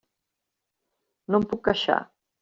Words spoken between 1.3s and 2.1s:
No em puc queixar.